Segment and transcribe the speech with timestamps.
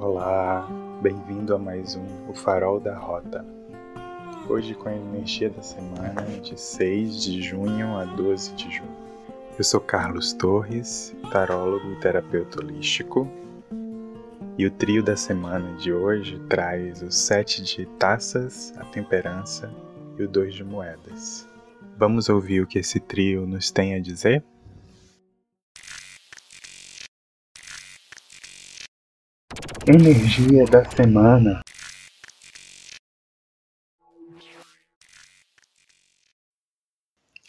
[0.00, 0.66] Olá,
[1.02, 3.44] bem-vindo a mais um O Farol da Rota.
[4.48, 8.96] Hoje com a energia da semana de 6 de junho a 12 de junho.
[9.58, 13.28] Eu sou Carlos Torres, tarólogo e terapeuta holístico,
[14.56, 19.70] e o trio da semana de hoje traz o sete de taças, a temperança
[20.18, 21.46] e o dois de moedas.
[21.98, 24.42] Vamos ouvir o que esse trio nos tem a dizer?
[29.86, 31.60] Energia da semana.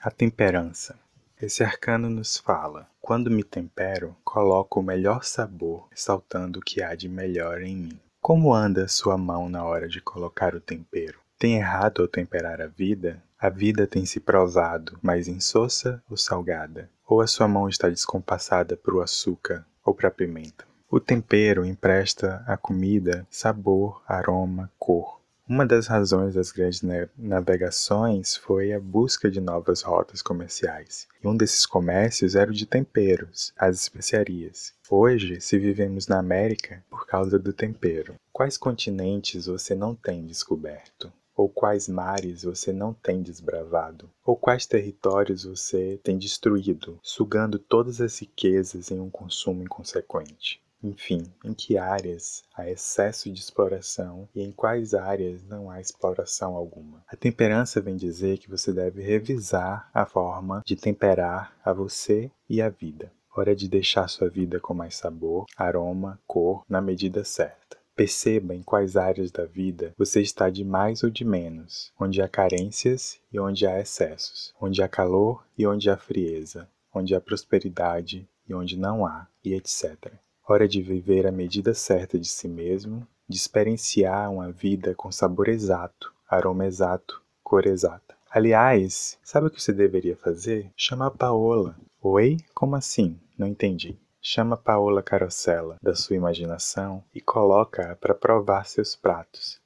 [0.00, 0.98] A temperança.
[1.40, 6.94] Esse arcano nos fala: quando me tempero, coloco o melhor sabor, ressaltando o que há
[6.94, 8.00] de melhor em mim.
[8.20, 11.18] Como anda sua mão na hora de colocar o tempero?
[11.38, 13.22] Tem errado ao temperar a vida?
[13.38, 16.90] A vida tem se provado mais insossa ou salgada?
[17.06, 20.67] Ou a sua mão está descompassada para o açúcar ou para a pimenta?
[20.90, 25.20] O tempero empresta à comida sabor, aroma, cor.
[25.46, 26.80] Uma das razões das grandes
[27.14, 31.06] navegações foi a busca de novas rotas comerciais.
[31.22, 34.72] E um desses comércios era o de temperos, as especiarias.
[34.88, 41.12] Hoje, se vivemos na América por causa do tempero, quais continentes você não tem descoberto?
[41.36, 44.08] Ou quais mares você não tem desbravado?
[44.24, 50.62] Ou quais territórios você tem destruído, sugando todas as riquezas em um consumo inconsequente?
[50.82, 56.54] Enfim, em que áreas há excesso de exploração e em quais áreas não há exploração
[56.54, 57.02] alguma.
[57.08, 62.62] A temperança vem dizer que você deve revisar a forma de temperar a você e
[62.62, 63.12] a vida.
[63.36, 67.76] Hora de deixar sua vida com mais sabor, aroma, cor, na medida certa.
[67.94, 72.28] Perceba em quais áreas da vida você está de mais ou de menos, onde há
[72.28, 78.28] carências e onde há excessos, onde há calor e onde há frieza, onde há prosperidade
[78.48, 80.12] e onde não há, e etc.
[80.50, 85.46] Hora de viver a medida certa de si mesmo, de experienciar uma vida com sabor
[85.46, 88.16] exato, aroma exato, cor exata.
[88.30, 90.72] Aliás, sabe o que você deveria fazer?
[90.74, 91.76] Chama a Paola.
[92.00, 92.38] Oi?
[92.54, 93.20] Como assim?
[93.36, 93.98] Não entendi.
[94.22, 99.60] Chama a Paola Carosella da sua imaginação e coloca-a para provar seus pratos.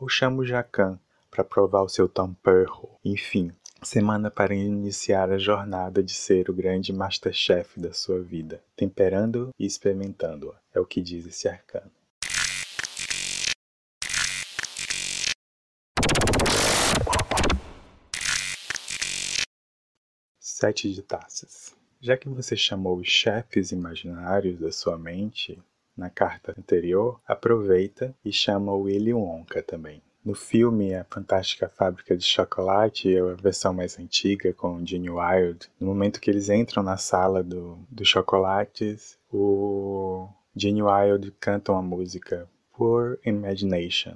[0.00, 0.98] Ou chama o Jacan
[1.30, 2.88] para provar o seu tamperro.
[3.04, 3.52] Enfim,
[3.84, 9.66] Semana para iniciar a jornada de ser o grande masterchef da sua vida, temperando e
[9.66, 11.90] experimentando-a, é o que diz esse arcano.
[20.38, 21.74] Sete de taças.
[22.00, 25.60] Já que você chamou os chefes imaginários da sua mente
[25.96, 29.12] na carta anterior, aproveita e chama o Willy
[29.66, 30.00] também.
[30.24, 35.88] No filme A Fantástica Fábrica de Chocolate, a versão mais antiga com Gene Wilde, no
[35.88, 42.48] momento que eles entram na sala do, dos chocolates, o Gene Wilde canta uma música
[42.72, 44.14] Poor Imagination,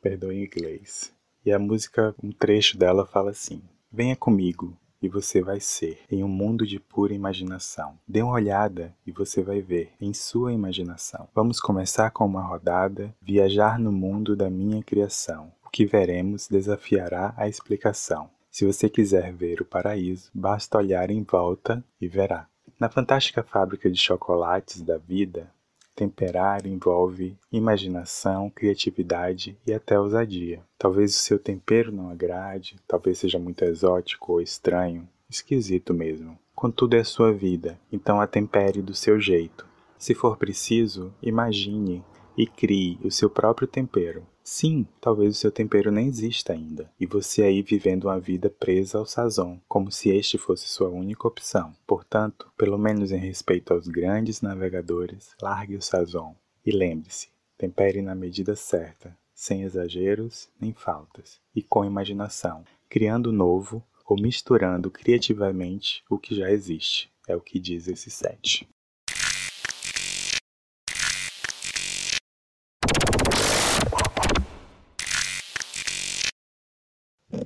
[0.00, 1.12] perdoe em inglês.
[1.44, 3.62] E a música, um trecho dela fala assim:
[3.92, 7.98] Venha comigo, e você vai ser em um mundo de pura imaginação.
[8.06, 11.28] Dê uma olhada e você vai ver em sua imaginação.
[11.34, 15.52] Vamos começar com uma rodada, viajar no mundo da minha criação.
[15.64, 18.30] O que veremos desafiará a explicação.
[18.50, 22.46] Se você quiser ver o paraíso, basta olhar em volta e verá.
[22.78, 25.50] Na fantástica fábrica de chocolates da vida,
[26.02, 30.60] Temperar envolve imaginação, criatividade e até ousadia.
[30.76, 36.36] Talvez o seu tempero não agrade, talvez seja muito exótico ou estranho, esquisito mesmo.
[36.56, 39.64] Contudo, é sua vida, então a tempere do seu jeito.
[39.96, 42.02] Se for preciso, imagine
[42.36, 44.26] e crie o seu próprio tempero.
[44.44, 48.98] Sim, talvez o seu tempero nem exista ainda, e você aí vivendo uma vida presa
[48.98, 51.72] ao sazon, como se este fosse sua única opção.
[51.86, 56.34] Portanto, pelo menos em respeito aos grandes navegadores, largue o sazon
[56.66, 63.84] e lembre-se, tempere na medida certa, sem exageros nem faltas, e com imaginação, criando novo
[64.04, 67.10] ou misturando criativamente o que já existe.
[67.28, 68.68] É o que diz esse sete.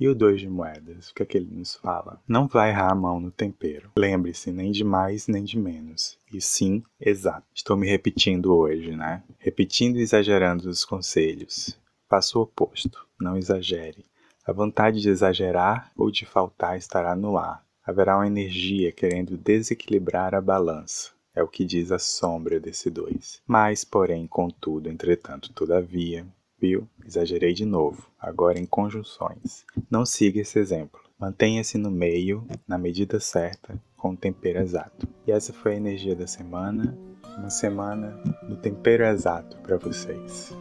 [0.00, 2.20] E o dois de moedas, o que é que ele nos fala?
[2.26, 3.90] Não vai errar a mão no tempero.
[3.96, 6.18] Lembre-se, nem de mais nem de menos.
[6.32, 7.46] E sim, exato.
[7.54, 9.22] Estou me repetindo hoje, né?
[9.38, 11.78] Repetindo e exagerando os conselhos.
[12.08, 13.06] Passo o oposto.
[13.20, 14.04] Não exagere.
[14.46, 17.64] A vontade de exagerar ou de faltar estará no ar.
[17.84, 21.10] Haverá uma energia querendo desequilibrar a balança.
[21.34, 23.42] É o que diz a sombra desse dois.
[23.46, 26.26] Mas, porém, contudo, entretanto, todavia,
[26.58, 26.88] Viu?
[27.04, 29.64] Exagerei de novo, agora em conjunções.
[29.90, 31.00] Não siga esse exemplo.
[31.18, 35.08] Mantenha-se no meio, na medida certa, com o tempero exato.
[35.26, 36.96] E essa foi a energia da semana.
[37.38, 40.56] Uma semana no tempero exato para vocês.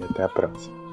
[0.00, 0.87] E até a próxima.